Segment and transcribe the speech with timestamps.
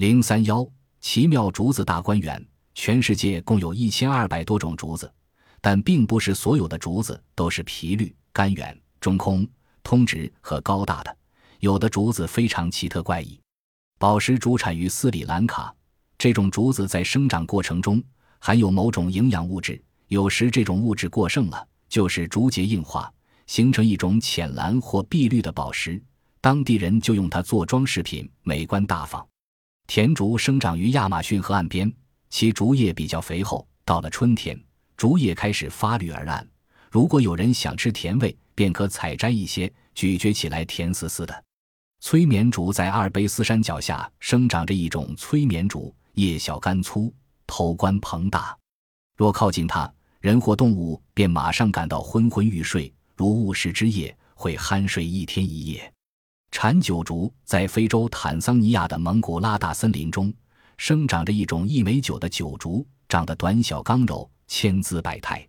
[0.00, 0.66] 零三幺，
[1.02, 2.42] 奇妙竹子大观园。
[2.74, 5.12] 全世界共有一千二百多种竹子，
[5.60, 9.46] 但并不是所有的竹子都是皮绿、干圆、中空、
[9.82, 11.14] 通直和高大的。
[11.58, 13.38] 有的竹子非常奇特怪异。
[13.98, 15.70] 宝石竹产于斯里兰卡，
[16.16, 18.02] 这种竹子在生长过程中
[18.38, 19.78] 含有某种营养物质，
[20.08, 23.12] 有时这种物质过剩了，就是竹节硬化，
[23.46, 26.02] 形成一种浅蓝或碧绿的宝石。
[26.40, 29.22] 当地人就用它做装饰品，美观大方。
[29.90, 31.92] 甜竹生长于亚马逊河岸边，
[32.28, 33.66] 其竹叶比较肥厚。
[33.84, 34.56] 到了春天，
[34.96, 36.48] 竹叶开始发绿而暗。
[36.92, 41.44] 如果有人想吃甜味，便可采摘一些，咀嚼起来甜丝丝的。
[41.98, 47.12] 催眠竹在阿尔卑斯山脚下生长着一种催眠竹，叶小干粗，
[47.44, 48.56] 头冠膨大。
[49.16, 55.92] 若靠近它，人或动物便马上感到昏昏欲睡，如误食之夜，会酣睡一天一夜。
[56.50, 60.32] 产酒竹在非洲坦桑尼亚的蒙古拉大森林中
[60.76, 65.46] 生长着一种一枚酒的酒竹，长得短小刚柔，千姿百态。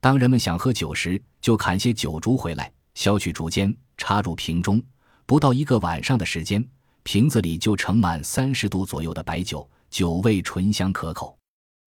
[0.00, 4.80] 当人们想喝酒时，就砍些酒竹回来，削去竹尖，插入瓶中。
[5.24, 6.64] 不到一个晚上的时间，
[7.02, 11.36] 瓶子里就盛满三十度左右的白酒，酒味醇香可口。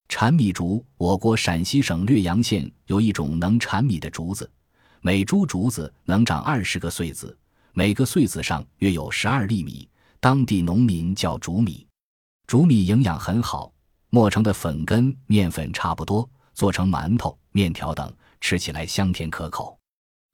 [0.09, 4.49] 产米竹，我国陕西省略阳县有一种能产米的竹子，
[5.01, 7.37] 每株竹子能长二十个穗子，
[7.73, 9.87] 每个穗子上约有十二粒米，
[10.19, 11.85] 当地农民叫竹米。
[12.47, 13.71] 竹米营养很好，
[14.09, 19.77] 磨成的粉跟面粉差不多，做成馒头、面条等，吃起来香甜可口。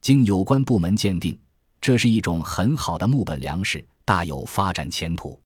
[0.02, 1.38] 经有关部门鉴定。
[1.82, 5.40] 这是一种很好的木本粮食，大有发展前途。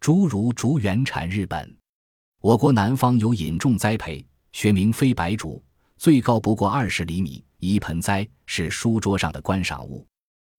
[0.00, 1.76] 诸如竹原产日本，
[2.40, 5.62] 我国南方有引种栽培，学名飞白竹，
[5.96, 10.04] 最高不过二十厘米，一盆栽，是书桌上的观赏物。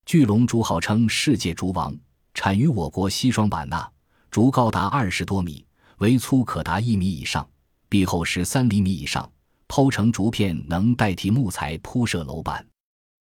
[0.08, 1.94] 巨龙竹号称世界竹王，
[2.34, 3.92] 产于我国西双版纳，
[4.32, 5.66] 竹高达二十多米，
[5.98, 7.46] 围粗可达一米以上，
[7.90, 9.30] 壁厚十三厘米以上，
[9.68, 12.66] 剖成竹片能代替木材铺设楼板。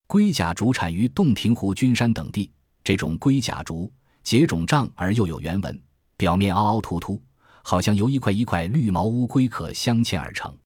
[0.06, 2.52] 龟甲竹产于洞庭湖君山等地，
[2.84, 3.92] 这种龟甲竹
[4.22, 5.82] 结种胀而又有圆纹，
[6.16, 7.20] 表面凹凹凸凸，
[7.64, 10.56] 好像由一块一块绿毛乌龟壳镶嵌而成。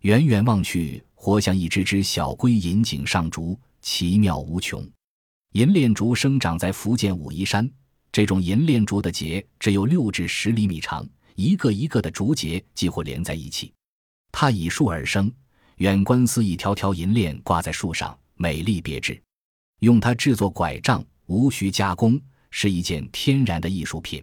[0.00, 4.82] 远远望去，活像一只只小龟引颈上竹，奇妙无穷。
[5.52, 7.68] 银链竹生长在福建武夷山，
[8.12, 13.72] 这种银链竹的节只有六至十厘米长，一个一个的竹节几乎连在一起。
[14.30, 15.32] 它以树而生，
[15.76, 18.16] 远观似一条条银链挂在树上。
[18.40, 19.20] 美丽别致，
[19.80, 22.20] 用它制作拐杖无需加工，
[22.50, 24.22] 是一件天然的艺术品。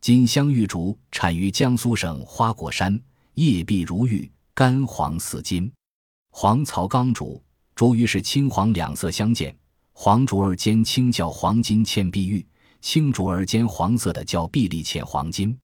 [0.00, 2.98] 金镶玉竹产于江苏省花果山，
[3.34, 5.70] 叶碧如玉，干黄似金。
[6.30, 7.40] 黄槽钢竹，
[7.76, 9.56] 竹与是青黄两色相间，
[9.98, 12.46] 黄竹儿兼青叫黄金嵌碧玉，
[12.82, 15.58] 青竹儿兼黄色的叫碧丽嵌黄金。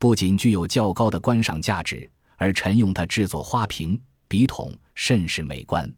[0.00, 5.88] 不仅具有较高的观赏价值，而陈用它制作花瓶、笔筒，甚是美观。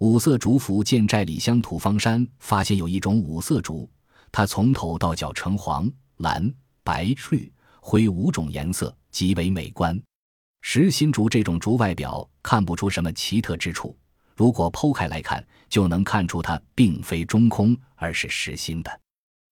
[0.00, 3.88] 五色竹福建寨里乡土方山发现有一种五色竹，
[4.30, 9.98] 它从头到脚呈黄、蓝、白、绿、灰五种颜色，极为美观。
[10.60, 13.96] 实心竹这种竹外表看不出什么奇特之处，
[14.34, 19.00] 如果剖开来看，就能看出它并非中空，而是实心的。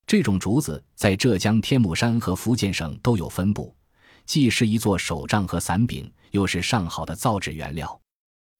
[0.06, 3.75] 这种竹子在浙江天目山和福建省都有分布，
[4.26, 7.98] 既是一座手杖和伞柄，又是上好的造纸原料。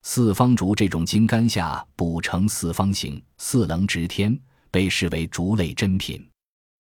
[0.03, 4.37] 四方竹这种茎干下补成四方形，四棱直天，
[4.71, 6.27] 被视为竹类珍品。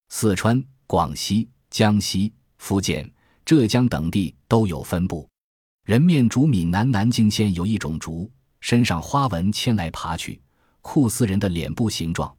[0.08, 3.08] 四川、广西、江西、福建、
[3.44, 5.28] 浙江等地都有分布。
[5.84, 8.30] 人面竹闽南南靖县有一种竹，
[8.62, 10.40] 身上花纹牵来爬去，
[10.80, 12.32] 酷似人的脸部形状，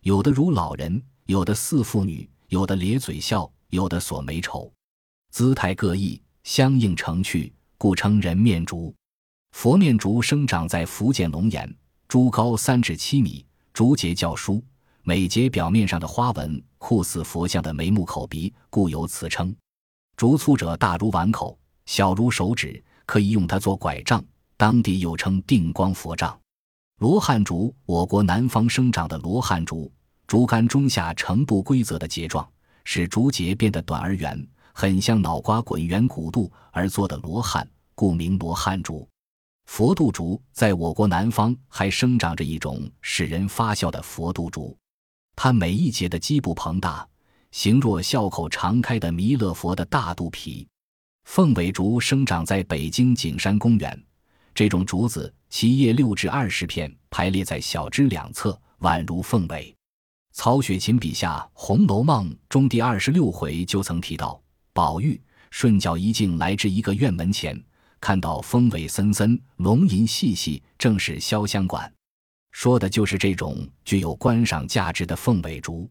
[0.00, 4.70] 有的如老人，有的似妇女，有的咧嘴笑，有的锁眉愁，
[5.30, 8.92] 姿态各异，相映成趣，故称人面竹。
[9.52, 11.72] 佛面竹生长在福建龙岩，
[12.08, 14.60] 竹高三至七米，竹节较疏，
[15.04, 19.54] 每节表面上的花纹酷似佛像的眉目口鼻，故有此称。
[20.16, 21.56] 竹粗者大如碗口，
[21.86, 24.22] 小如手指，可以用它做拐杖，
[24.58, 26.38] 当地又称定光佛杖。
[26.98, 29.90] 罗汉竹，我国南方生长的罗汉竹，
[30.26, 32.46] 竹竿中下呈不规则的节状，
[32.82, 39.08] 使竹节变得短而圆，很像脑瓜滚圆鼓肚而做的罗汉，故名罗汉竹。
[39.66, 44.76] 佛度竹在我国南方还生长着一种使人发笑的佛度竹，
[45.36, 47.06] 它每一节的基部膨大，
[47.52, 50.66] 形若笑口常开的弥勒佛的大肚皮。
[51.26, 54.02] 凤尾竹生长在北京景山公园，
[54.58, 59.72] 这种竹子其叶六至二十片排列在小枝两侧，宛如凤尾。
[60.32, 65.22] 曹雪芹笔下《红楼梦》中第二十六回就曾提到，宝玉
[65.52, 67.56] 顺脚一径来至一个院门前，
[68.00, 71.88] 看到风尾森森，龙吟细细，正是潇湘馆。
[72.50, 75.88] 说的就是这种具有观赏价值的凤尾竹。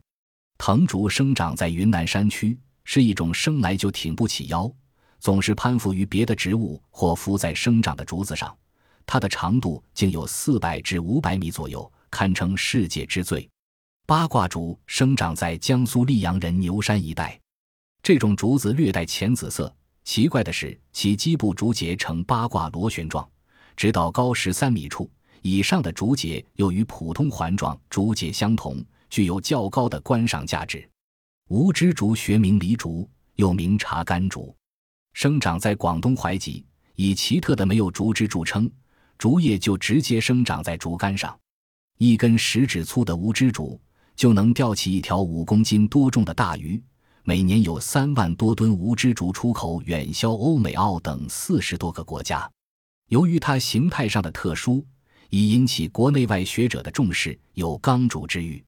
[0.57, 4.69] 藤竹生长在云南山区，是一种生来就挺不起腰，
[5.19, 8.55] 总是攀附于别的植物或伏在生长的竹子上。
[9.05, 13.47] 它的长度竟有四百至五百米左右，堪称世界之最。
[14.05, 17.39] 八卦竹生长在江苏溧阳人牛山一带，
[18.01, 19.73] 这种竹子略带浅紫色。
[20.03, 23.29] 奇怪的是，其基部竹节呈八卦螺旋状，
[23.75, 25.09] 直到高十三米处。
[25.41, 30.89] 以上的竹节又与普通环状竹节相同，具有较高的观赏价值。
[31.49, 34.55] 无枝竹学名梨竹，又名茶干竹，
[35.17, 38.69] 生长在广东怀集，以奇特的没有竹枝著称，
[39.17, 41.35] 竹叶就直接生长在竹竿上。
[41.97, 43.81] 一根食指粗的无枝竹
[44.15, 46.79] 就能钓起一条五公斤多重的大鱼。
[47.23, 52.47] 每年有三万多吨无枝竹出口远销欧美澳等四十多个国家。
[53.07, 54.85] 由于它形态上的特殊。
[55.31, 58.63] 已引起国内外学者的重视，有“钢竹”之誉。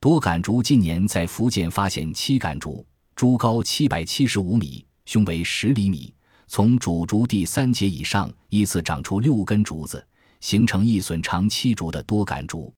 [0.00, 6.12] 多杆竹近年在福建发现七杆竹，竹高七百七十五米，胸围十厘米，
[6.46, 10.06] 从主竹第三节以上依次长出六根竹子，
[10.40, 12.72] 形成一笋长七竹的多杆竹。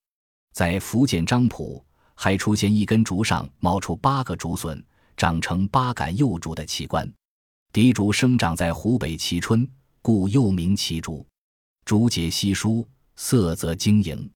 [0.52, 1.84] 在福建漳浦，
[2.14, 4.82] 还出现一根竹上冒出八个竹笋，
[5.16, 7.10] 长成八杆幼竹的奇观。
[7.72, 9.68] 笛竹生长在湖北蕲春，
[10.02, 11.26] 故又名蕲竹，
[11.84, 12.86] 竹节稀疏。
[13.18, 14.30] 色泽晶莹，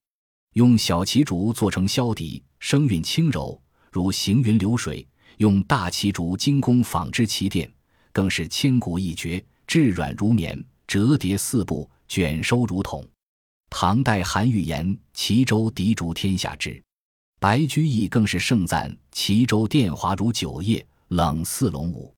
[0.54, 3.60] 用小旗竹做成箫笛，声韵轻柔，
[3.92, 7.70] 如行云流水；用大旗竹精工纺织旗垫，
[8.12, 13.06] 更是千古一绝，质软如棉，折叠四部，卷收如筒。
[13.68, 16.82] 唐代韩愈言：“齐州笛竹天下知。”
[17.38, 22.14] 白居易更是盛赞：“齐州电华如酒叶，冷似龙舞。”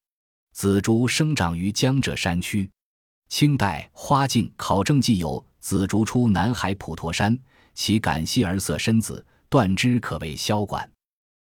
[0.53, 2.69] 紫竹生长于江浙山区。
[3.29, 5.45] 清代花镜考证记有。
[5.61, 7.39] 紫竹出南海普陀山，
[7.73, 10.91] 其感细而色深紫，断枝可为箫管。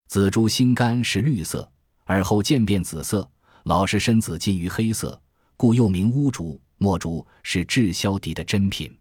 [0.09, 1.71] 紫竹心肝是绿色，
[2.03, 3.31] 而后渐变紫色，
[3.63, 5.21] 老式身子近于黑色，
[5.57, 6.59] 故又名乌竹。
[6.81, 8.97] 墨竹是制箫笛的珍品。